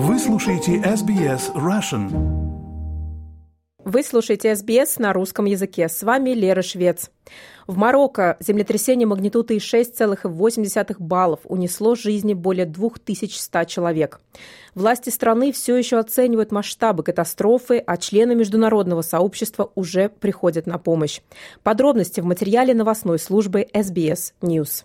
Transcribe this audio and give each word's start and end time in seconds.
Вы 0.00 0.20
слушаете 0.20 0.76
SBS 0.76 1.52
Russian. 1.56 2.08
Вы 3.84 4.04
слушаете 4.04 4.54
СБС 4.54 5.00
на 5.00 5.12
русском 5.12 5.46
языке. 5.46 5.88
С 5.88 6.04
вами 6.04 6.30
Лера 6.30 6.62
Швец. 6.62 7.10
В 7.66 7.76
Марокко 7.76 8.36
землетрясение 8.38 9.08
магнитудой 9.08 9.56
6,8 9.56 10.94
баллов 11.00 11.40
унесло 11.42 11.96
жизни 11.96 12.34
более 12.34 12.64
2100 12.64 13.64
человек. 13.64 14.20
Власти 14.76 15.10
страны 15.10 15.50
все 15.50 15.74
еще 15.74 15.98
оценивают 15.98 16.52
масштабы 16.52 17.02
катастрофы, 17.02 17.82
а 17.84 17.96
члены 17.96 18.36
международного 18.36 19.02
сообщества 19.02 19.72
уже 19.74 20.10
приходят 20.10 20.68
на 20.68 20.78
помощь. 20.78 21.22
Подробности 21.64 22.20
в 22.20 22.24
материале 22.24 22.72
новостной 22.72 23.18
службы 23.18 23.66
SBS 23.74 24.32
News. 24.42 24.84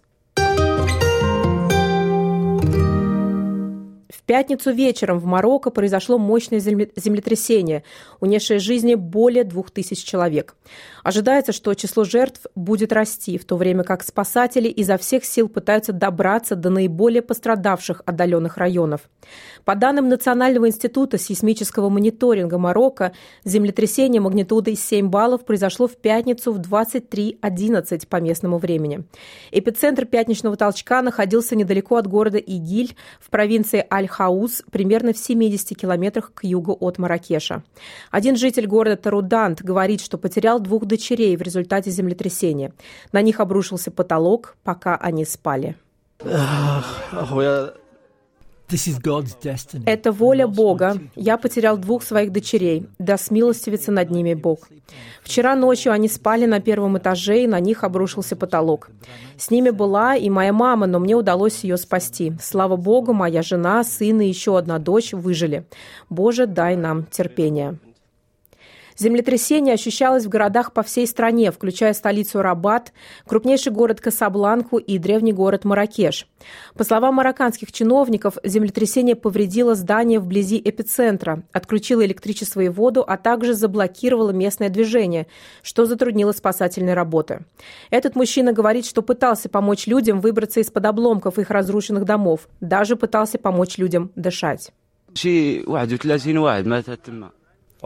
Пятницу 4.33 4.71
вечером 4.71 5.19
в 5.19 5.25
Марокко 5.25 5.69
произошло 5.69 6.17
мощное 6.17 6.59
землетрясение, 6.59 7.83
унесшее 8.19 8.57
жизни 8.57 8.95
более 8.95 9.43
двух 9.43 9.69
тысяч 9.69 10.03
человек. 10.03 10.55
Ожидается, 11.03 11.51
что 11.51 11.75
число 11.75 12.03
жертв 12.03 12.47
будет 12.55 12.91
расти, 12.91 13.37
в 13.37 13.45
то 13.45 13.57
время 13.57 13.83
как 13.83 14.03
спасатели 14.03 14.69
изо 14.69 14.97
всех 14.97 15.23
сил 15.23 15.49
пытаются 15.49 15.93
добраться 15.93 16.55
до 16.55 16.71
наиболее 16.71 17.21
пострадавших 17.21 18.01
отдаленных 18.07 18.57
районов. 18.57 19.01
По 19.65 19.75
данным 19.75 20.09
Национального 20.09 20.67
института 20.67 21.19
сейсмического 21.19 21.89
мониторинга 21.89 22.57
Марокко, 22.57 23.13
землетрясение 23.43 24.19
магнитудой 24.19 24.75
7 24.75 25.09
баллов 25.09 25.45
произошло 25.45 25.87
в 25.87 25.95
пятницу 25.95 26.51
в 26.51 26.59
23.11 26.59 28.07
по 28.07 28.15
местному 28.19 28.57
времени. 28.57 29.03
Эпицентр 29.51 30.05
пятничного 30.05 30.55
толчка 30.55 31.03
находился 31.03 31.55
недалеко 31.55 31.97
от 31.97 32.07
города 32.07 32.39
Игиль 32.39 32.95
в 33.19 33.29
провинции 33.29 33.85
Аль-Хаус, 34.23 34.63
примерно 34.71 35.13
в 35.13 35.17
70 35.17 35.77
километрах 35.77 36.33
к 36.33 36.43
югу 36.43 36.77
от 36.79 36.97
Маракеша. 36.97 37.63
Один 38.11 38.35
житель 38.35 38.67
города 38.67 38.95
Тарудант 38.97 39.61
говорит, 39.61 40.01
что 40.01 40.17
потерял 40.17 40.59
двух 40.59 40.85
дочерей 40.85 41.35
в 41.35 41.41
результате 41.41 41.91
землетрясения. 41.91 42.73
На 43.11 43.21
них 43.21 43.39
обрушился 43.39 43.91
потолок, 43.91 44.55
пока 44.63 44.95
они 44.95 45.25
спали. 45.25 45.75
Это 49.85 50.11
воля 50.11 50.47
Бога. 50.47 50.97
Я 51.15 51.37
потерял 51.37 51.77
двух 51.77 52.03
своих 52.03 52.31
дочерей. 52.31 52.87
Да 52.99 53.17
смилостивится 53.17 53.91
над 53.91 54.09
ними 54.09 54.33
Бог. 54.33 54.67
Вчера 55.23 55.55
ночью 55.55 55.91
они 55.91 56.07
спали 56.07 56.45
на 56.45 56.59
первом 56.59 56.97
этаже, 56.97 57.43
и 57.43 57.47
на 57.47 57.59
них 57.59 57.83
обрушился 57.83 58.35
потолок. 58.35 58.89
С 59.37 59.51
ними 59.51 59.69
была 59.69 60.15
и 60.15 60.29
моя 60.29 60.53
мама, 60.53 60.87
но 60.87 60.99
мне 60.99 61.15
удалось 61.15 61.63
ее 61.63 61.77
спасти. 61.77 62.33
Слава 62.41 62.75
Богу, 62.75 63.13
моя 63.13 63.41
жена, 63.41 63.83
сын 63.83 64.21
и 64.21 64.27
еще 64.27 64.57
одна 64.57 64.79
дочь 64.79 65.13
выжили. 65.13 65.65
Боже, 66.09 66.45
дай 66.45 66.75
нам 66.75 67.05
терпение. 67.05 67.77
Землетрясение 68.97 69.73
ощущалось 69.73 70.25
в 70.25 70.29
городах 70.29 70.73
по 70.73 70.83
всей 70.83 71.07
стране, 71.07 71.51
включая 71.51 71.93
столицу 71.93 72.41
Рабат, 72.41 72.93
крупнейший 73.25 73.71
город 73.71 74.01
Касабланку 74.01 74.77
и 74.77 74.97
древний 74.97 75.33
город 75.33 75.65
Маракеш. 75.65 76.27
По 76.75 76.83
словам 76.83 77.15
марокканских 77.15 77.71
чиновников, 77.71 78.37
землетрясение 78.43 79.15
повредило 79.15 79.75
здание 79.75 80.19
вблизи 80.19 80.61
эпицентра, 80.63 81.43
отключило 81.51 82.05
электричество 82.05 82.61
и 82.61 82.69
воду, 82.69 83.03
а 83.07 83.17
также 83.17 83.53
заблокировало 83.53 84.31
местное 84.31 84.69
движение, 84.69 85.27
что 85.61 85.85
затруднило 85.85 86.31
спасательные 86.31 86.93
работы. 86.93 87.45
Этот 87.89 88.15
мужчина 88.15 88.53
говорит, 88.53 88.85
что 88.85 89.01
пытался 89.01 89.49
помочь 89.49 89.87
людям 89.87 90.21
выбраться 90.21 90.59
из-под 90.59 90.85
обломков 90.85 91.39
их 91.39 91.49
разрушенных 91.49 92.05
домов, 92.05 92.47
даже 92.59 92.95
пытался 92.95 93.37
помочь 93.37 93.77
людям 93.77 94.11
дышать. 94.15 94.71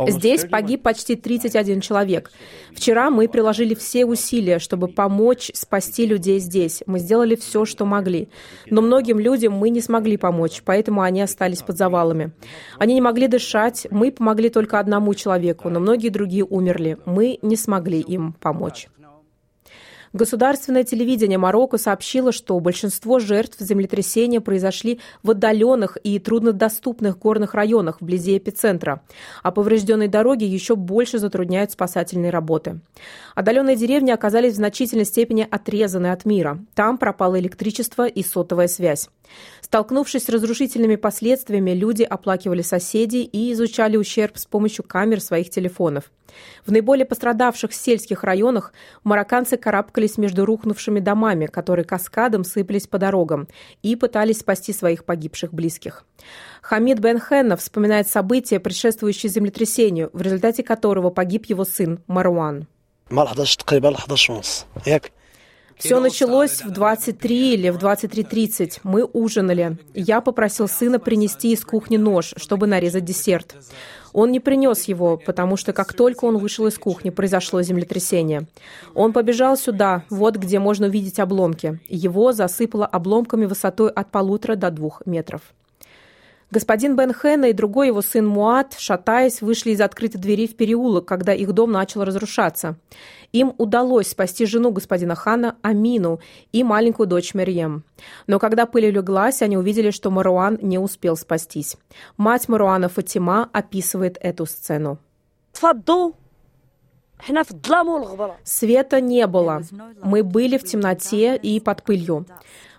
Здесь 0.07 0.45
погиб 0.45 0.83
почти 0.83 1.15
31 1.15 1.81
человек. 1.81 2.31
Вчера 2.73 3.09
мы 3.09 3.27
приложили 3.27 3.73
все 3.73 4.05
усилия, 4.05 4.59
чтобы 4.59 4.87
помочь 4.87 5.51
спасти 5.53 6.05
людей 6.05 6.39
здесь. 6.39 6.83
Мы 6.85 6.99
сделали 6.99 7.35
все, 7.35 7.65
что 7.65 7.85
могли. 7.85 8.29
Но 8.69 8.81
многим 8.81 9.19
людям 9.19 9.53
мы 9.53 9.69
не 9.69 9.81
смогли 9.81 10.17
помочь, 10.17 10.61
поэтому 10.63 11.01
они 11.01 11.21
остались 11.21 11.61
под 11.61 11.77
завалами. 11.77 12.31
Они 12.77 12.93
не 12.93 13.01
могли 13.01 13.27
дышать, 13.27 13.87
мы 13.89 14.11
помогли 14.11 14.49
только 14.49 14.79
одному 14.79 15.13
человеку, 15.15 15.69
но 15.69 15.79
многие 15.79 16.09
другие 16.09 16.45
умерли. 16.45 16.97
Мы 17.05 17.39
не 17.41 17.55
смогли 17.55 17.99
им 17.99 18.33
помочь. 18.33 18.87
Государственное 20.13 20.83
телевидение 20.83 21.37
Марокко 21.37 21.77
сообщило, 21.77 22.31
что 22.31 22.59
большинство 22.59 23.19
жертв 23.19 23.57
землетрясения 23.59 24.41
произошли 24.41 24.99
в 25.23 25.31
отдаленных 25.31 25.97
и 26.03 26.19
труднодоступных 26.19 27.19
горных 27.19 27.53
районах 27.53 28.01
вблизи 28.01 28.37
эпицентра, 28.37 29.01
а 29.43 29.51
поврежденные 29.51 30.07
дороги 30.07 30.43
еще 30.43 30.75
больше 30.75 31.19
затрудняют 31.19 31.71
спасательные 31.71 32.31
работы. 32.31 32.79
Отдаленные 33.35 33.75
деревни 33.75 34.11
оказались 34.11 34.53
в 34.53 34.57
значительной 34.57 35.05
степени 35.05 35.47
отрезаны 35.49 36.07
от 36.07 36.25
мира. 36.25 36.59
Там 36.73 36.97
пропало 36.97 37.39
электричество 37.39 38.07
и 38.07 38.23
сотовая 38.23 38.67
связь. 38.67 39.09
Столкнувшись 39.61 40.25
с 40.25 40.29
разрушительными 40.29 40.95
последствиями, 40.95 41.71
люди 41.71 42.03
оплакивали 42.03 42.61
соседей 42.61 43.23
и 43.23 43.51
изучали 43.51 43.97
ущерб 43.97 44.37
с 44.37 44.45
помощью 44.45 44.85
камер 44.85 45.21
своих 45.21 45.49
телефонов. 45.49 46.05
В 46.65 46.71
наиболее 46.71 47.05
пострадавших 47.05 47.73
сельских 47.73 48.23
районах 48.23 48.73
марокканцы 49.03 49.57
карабкались 49.57 50.17
между 50.17 50.45
рухнувшими 50.45 50.99
домами, 50.99 51.47
которые 51.47 51.85
каскадом 51.85 52.43
сыпались 52.43 52.87
по 52.87 52.97
дорогам, 52.97 53.47
и 53.81 53.95
пытались 53.95 54.39
спасти 54.39 54.73
своих 54.73 55.05
погибших 55.05 55.53
близких. 55.53 56.05
Хамид 56.61 56.99
Бен 56.99 57.19
Хенна 57.19 57.57
вспоминает 57.57 58.07
события, 58.07 58.59
предшествующие 58.59 59.29
землетрясению, 59.29 60.09
в 60.13 60.21
результате 60.21 60.63
которого 60.63 61.09
погиб 61.09 61.45
его 61.45 61.63
сын 61.65 61.99
Маруан. 62.07 62.67
Все 65.77 65.99
началось 65.99 66.63
в 66.63 66.71
23 66.71 67.53
или 67.53 67.69
в 67.69 67.77
23.30. 67.77 68.79
Мы 68.83 69.03
ужинали. 69.03 69.77
Я 69.93 70.21
попросил 70.21 70.67
сына 70.67 70.99
принести 70.99 71.51
из 71.51 71.63
кухни 71.63 71.97
нож, 71.97 72.33
чтобы 72.37 72.65
нарезать 72.65 73.05
десерт. 73.05 73.55
Он 74.11 74.31
не 74.31 74.39
принес 74.39 74.85
его, 74.85 75.17
потому 75.17 75.57
что 75.57 75.73
как 75.73 75.93
только 75.93 76.25
он 76.25 76.37
вышел 76.37 76.65
из 76.65 76.79
кухни, 76.79 77.11
произошло 77.11 77.61
землетрясение. 77.61 78.47
Он 78.95 79.13
побежал 79.13 79.55
сюда, 79.55 80.03
вот 80.09 80.37
где 80.37 80.57
можно 80.57 80.87
увидеть 80.87 81.19
обломки. 81.19 81.79
Его 81.87 82.31
засыпало 82.31 82.87
обломками 82.87 83.45
высотой 83.45 83.91
от 83.91 84.09
полутора 84.09 84.55
до 84.55 84.71
двух 84.71 85.03
метров. 85.05 85.41
Господин 86.49 86.95
Бен 86.95 87.11
Хэна 87.11 87.45
и 87.45 87.53
другой 87.53 87.87
его 87.87 88.01
сын 88.01 88.25
Муат, 88.25 88.75
шатаясь, 88.77 89.41
вышли 89.41 89.71
из 89.71 89.81
открытой 89.81 90.21
двери 90.21 90.47
в 90.47 90.55
переулок, 90.55 91.05
когда 91.05 91.33
их 91.33 91.51
дом 91.51 91.73
начал 91.73 92.05
разрушаться. 92.05 92.77
Им 93.33 93.53
удалось 93.57 94.07
спасти 94.07 94.45
жену 94.45 94.71
господина 94.71 95.15
Хана 95.15 95.57
Амину 95.61 96.21
и 96.53 96.63
маленькую 96.63 97.07
дочь 97.07 97.33
Мерьем. 97.33 97.83
Но 98.27 98.39
когда 98.39 98.65
пыль 98.65 98.87
улеглась, 98.87 99.41
они 99.41 99.57
увидели, 99.57 99.91
что 99.91 100.09
Маруан 100.09 100.57
не 100.61 100.79
успел 100.79 101.17
спастись. 101.17 101.75
Мать 102.15 102.47
Маруана 102.47 102.87
Фатима 102.87 103.49
описывает 103.51 104.17
эту 104.21 104.45
сцену. 104.45 104.99
Света 108.43 109.01
не 109.01 109.27
было. 109.27 109.63
Мы 110.01 110.23
были 110.23 110.57
в 110.57 110.63
темноте 110.63 111.35
и 111.35 111.59
под 111.59 111.83
пылью. 111.83 112.25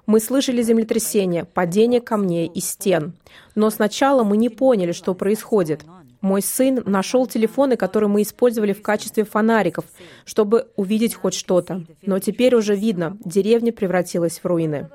Мы 0.08 0.20
слышали 0.20 0.62
землетрясение, 0.62 1.44
падение 1.44 2.00
камней 2.00 2.46
и 2.46 2.60
стен. 2.60 3.12
Но 3.54 3.68
сначала 3.68 4.24
мы 4.24 4.38
не 4.38 4.48
поняли, 4.48 4.92
что 4.92 5.12
происходит. 5.12 5.84
Мой 6.22 6.40
сын 6.40 6.82
нашел 6.86 7.26
телефоны, 7.26 7.76
которые 7.76 8.08
мы 8.08 8.22
использовали 8.22 8.72
в 8.72 8.80
качестве 8.80 9.24
фонариков, 9.24 9.84
чтобы 10.24 10.68
увидеть 10.76 11.14
хоть 11.14 11.34
что-то. 11.34 11.84
Но 12.00 12.20
теперь 12.20 12.54
уже 12.54 12.74
видно, 12.74 13.18
деревня 13.22 13.70
превратилась 13.70 14.38
в 14.38 14.46
руины. 14.46 14.88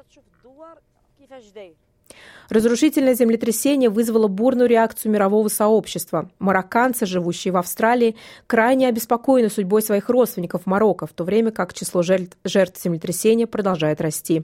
Разрушительное 2.53 3.15
землетрясение 3.15 3.89
вызвало 3.89 4.27
бурную 4.27 4.69
реакцию 4.69 5.11
мирового 5.11 5.47
сообщества. 5.47 6.29
Марокканцы, 6.37 7.07
живущие 7.07 7.51
в 7.51 7.57
Австралии, 7.57 8.15
крайне 8.45 8.87
обеспокоены 8.89 9.49
судьбой 9.49 9.81
своих 9.81 10.07
родственников 10.07 10.61
в 10.61 10.65
Марокко, 10.67 11.07
в 11.07 11.13
то 11.13 11.23
время 11.23 11.49
как 11.49 11.73
число 11.73 12.03
жертв, 12.03 12.37
землетрясения 12.45 13.47
продолжает 13.47 14.01
расти. 14.01 14.43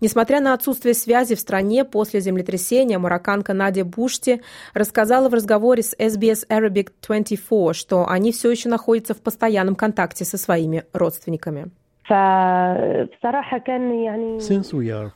Несмотря 0.00 0.40
на 0.40 0.54
отсутствие 0.54 0.92
связи 0.92 1.36
в 1.36 1.40
стране 1.40 1.84
после 1.84 2.20
землетрясения, 2.20 2.98
марокканка 2.98 3.54
Надя 3.54 3.84
Бушти 3.84 4.42
рассказала 4.74 5.28
в 5.28 5.34
разговоре 5.34 5.84
с 5.84 5.94
SBS 5.96 6.48
Arabic 6.48 6.90
24, 7.06 7.74
что 7.74 8.08
они 8.08 8.32
все 8.32 8.50
еще 8.50 8.68
находятся 8.68 9.14
в 9.14 9.18
постоянном 9.18 9.76
контакте 9.76 10.24
со 10.24 10.36
своими 10.36 10.82
родственниками. 10.92 11.70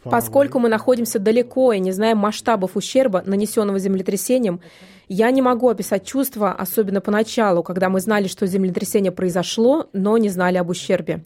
Поскольку 0.04 0.58
мы 0.58 0.68
находимся 0.68 1.18
далеко 1.18 1.72
и 1.72 1.80
не 1.80 1.92
знаем 1.92 2.18
масштабов 2.18 2.76
ущерба, 2.76 3.22
нанесенного 3.24 3.78
землетрясением, 3.78 4.60
я 5.08 5.30
не 5.30 5.42
могу 5.42 5.68
описать 5.68 6.06
чувства, 6.06 6.52
особенно 6.52 7.00
поначалу, 7.00 7.62
когда 7.62 7.88
мы 7.88 8.00
знали, 8.00 8.28
что 8.28 8.46
землетрясение 8.46 9.12
произошло, 9.12 9.88
но 9.92 10.18
не 10.18 10.28
знали 10.28 10.56
об 10.56 10.68
ущербе. 10.70 11.24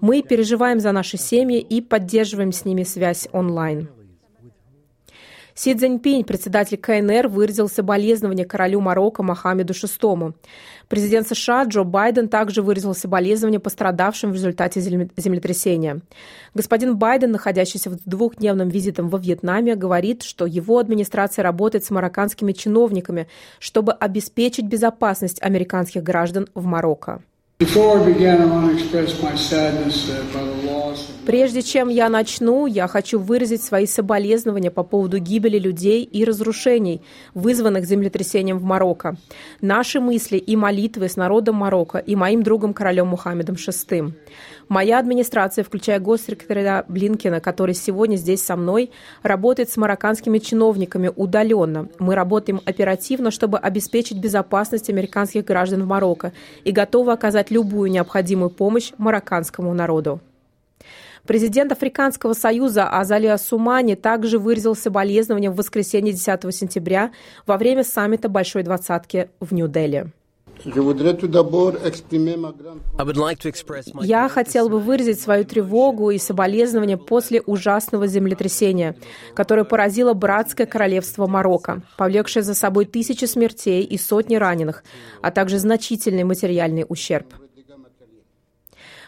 Мы 0.00 0.22
переживаем 0.22 0.80
за 0.80 0.92
наши 0.92 1.16
семьи 1.16 1.60
и 1.60 1.80
поддерживаем 1.80 2.52
с 2.52 2.64
ними 2.64 2.82
связь 2.82 3.28
онлайн. 3.32 3.88
Си 5.58 5.74
Цзиньпинь, 5.74 6.22
председатель 6.22 6.76
КНР, 6.76 7.28
выразил 7.28 7.66
соболезнования 7.70 8.44
королю 8.44 8.82
Марокко 8.82 9.22
Мохаммеду 9.22 9.72
VI. 9.72 10.34
Президент 10.86 11.26
США 11.28 11.64
Джо 11.64 11.82
Байден 11.82 12.28
также 12.28 12.60
выразил 12.60 12.94
соболезнования 12.94 13.58
пострадавшим 13.58 14.32
в 14.32 14.34
результате 14.34 14.82
землетрясения. 14.82 16.02
Господин 16.52 16.98
Байден, 16.98 17.30
находящийся 17.30 17.88
в 17.88 17.96
двухдневном 18.04 18.68
визитом 18.68 19.08
во 19.08 19.18
Вьетнаме, 19.18 19.76
говорит, 19.76 20.24
что 20.24 20.44
его 20.44 20.78
администрация 20.78 21.42
работает 21.42 21.86
с 21.86 21.90
марокканскими 21.90 22.52
чиновниками, 22.52 23.26
чтобы 23.58 23.94
обеспечить 23.94 24.66
безопасность 24.66 25.40
американских 25.40 26.02
граждан 26.02 26.48
в 26.54 26.66
Марокко. 26.66 27.22
Прежде 31.24 31.62
чем 31.62 31.88
я 31.88 32.10
начну, 32.10 32.66
я 32.66 32.86
хочу 32.86 33.18
выразить 33.18 33.62
свои 33.62 33.86
соболезнования 33.86 34.70
по 34.70 34.82
поводу 34.82 35.18
гибели 35.18 35.58
людей 35.58 36.04
и 36.04 36.26
разрушений, 36.26 37.00
вызванных 37.32 37.86
землетрясением 37.86 38.58
в 38.58 38.64
Марокко. 38.64 39.16
Наши 39.62 40.00
мысли 40.00 40.36
и 40.36 40.54
молитвы 40.54 41.08
с 41.08 41.16
народом 41.16 41.54
Марокко 41.56 41.96
и 41.96 42.14
моим 42.14 42.42
другом 42.42 42.74
королем 42.74 43.08
Мухаммедом 43.08 43.56
VI. 43.56 44.12
Моя 44.68 44.98
администрация, 44.98 45.64
включая 45.64 46.00
госсекретаря 46.00 46.84
Блинкина, 46.88 47.40
который 47.40 47.74
сегодня 47.74 48.16
здесь 48.16 48.42
со 48.42 48.56
мной, 48.56 48.90
работает 49.22 49.70
с 49.70 49.76
марокканскими 49.76 50.38
чиновниками 50.38 51.10
удаленно. 51.14 51.88
Мы 52.00 52.16
работаем 52.16 52.60
оперативно, 52.64 53.30
чтобы 53.30 53.58
обеспечить 53.58 54.18
безопасность 54.18 54.90
американских 54.90 55.44
граждан 55.44 55.84
в 55.84 55.86
Марокко 55.86 56.32
и 56.64 56.72
готовы 56.72 57.12
оказать 57.46 57.50
любую 57.50 57.90
необходимую 57.90 58.50
помощь 58.50 58.92
марокканскому 58.98 59.74
народу. 59.74 60.20
Президент 61.26 61.72
Африканского 61.72 62.34
союза 62.34 62.88
Азалия 62.88 63.36
Сумани 63.36 63.96
также 63.96 64.38
выразил 64.38 64.76
соболезнования 64.76 65.50
в 65.50 65.56
воскресенье 65.56 66.12
10 66.12 66.54
сентября 66.54 67.10
во 67.46 67.56
время 67.56 67.82
саммита 67.82 68.28
Большой 68.28 68.62
двадцатки 68.62 69.28
в 69.40 69.52
Нью-Дели. 69.52 70.12
Я 74.02 74.28
хотел 74.28 74.68
бы 74.68 74.80
выразить 74.80 75.20
свою 75.20 75.44
тревогу 75.44 76.10
и 76.10 76.18
соболезнования 76.18 76.96
после 76.96 77.40
ужасного 77.42 78.06
землетрясения, 78.06 78.96
которое 79.34 79.64
поразило 79.64 80.12
братское 80.14 80.66
королевство 80.66 81.26
Марокко, 81.26 81.82
повлекшее 81.96 82.42
за 82.42 82.54
собой 82.54 82.84
тысячи 82.84 83.24
смертей 83.24 83.82
и 83.84 83.98
сотни 83.98 84.36
раненых, 84.36 84.84
а 85.22 85.30
также 85.30 85.58
значительный 85.58 86.24
материальный 86.24 86.84
ущерб. 86.88 87.45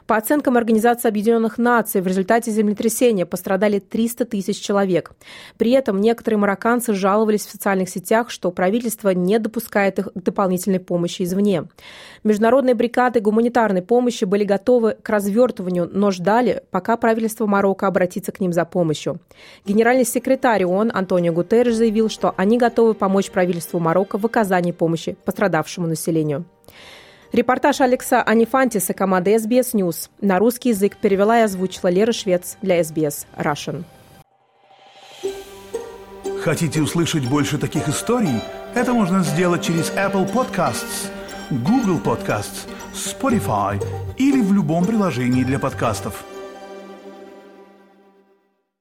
По 0.08 0.16
оценкам 0.16 0.56
Организации 0.56 1.06
Объединенных 1.06 1.58
Наций, 1.58 2.00
в 2.00 2.06
результате 2.06 2.50
землетрясения 2.50 3.26
пострадали 3.26 3.78
300 3.78 4.24
тысяч 4.24 4.58
человек. 4.58 5.12
При 5.58 5.72
этом 5.72 6.00
некоторые 6.00 6.38
марокканцы 6.38 6.94
жаловались 6.94 7.44
в 7.44 7.50
социальных 7.50 7.90
сетях, 7.90 8.30
что 8.30 8.50
правительство 8.50 9.10
не 9.10 9.38
допускает 9.38 9.98
их 9.98 10.06
к 10.06 10.22
дополнительной 10.22 10.80
помощи 10.80 11.24
извне. 11.24 11.64
Международные 12.24 12.74
бригады 12.74 13.20
гуманитарной 13.20 13.82
помощи 13.82 14.24
были 14.24 14.44
готовы 14.44 14.96
к 15.02 15.10
развертыванию, 15.10 15.90
но 15.92 16.10
ждали, 16.10 16.62
пока 16.70 16.96
правительство 16.96 17.44
Марокко 17.44 17.86
обратится 17.86 18.32
к 18.32 18.40
ним 18.40 18.54
за 18.54 18.64
помощью. 18.64 19.20
Генеральный 19.66 20.06
секретарь 20.06 20.64
ООН 20.64 20.90
Антонио 20.94 21.34
Гутерреш 21.34 21.74
заявил, 21.74 22.08
что 22.08 22.32
они 22.38 22.56
готовы 22.56 22.94
помочь 22.94 23.30
правительству 23.30 23.78
Марокко 23.78 24.16
в 24.16 24.24
оказании 24.24 24.72
помощи 24.72 25.18
пострадавшему 25.26 25.86
населению. 25.86 26.46
Репортаж 27.32 27.80
Алекса 27.82 28.22
Анифантиса 28.22 28.94
команды 28.94 29.34
SBS 29.34 29.74
News 29.74 30.08
на 30.20 30.38
русский 30.38 30.70
язык 30.70 30.96
перевела 30.96 31.40
и 31.40 31.42
озвучила 31.42 31.88
Лера 31.88 32.12
Швец 32.12 32.56
для 32.62 32.80
SBS 32.80 33.26
Russian. 33.36 33.84
Хотите 36.42 36.80
услышать 36.80 37.28
больше 37.28 37.58
таких 37.58 37.88
историй? 37.88 38.40
Это 38.74 38.94
можно 38.94 39.22
сделать 39.22 39.62
через 39.62 39.90
Apple 39.92 40.32
Podcasts, 40.32 41.10
Google 41.50 42.00
Podcasts, 42.02 42.66
Spotify 42.94 43.82
или 44.16 44.40
в 44.40 44.52
любом 44.52 44.86
приложении 44.86 45.44
для 45.44 45.58
подкастов– 45.58 46.24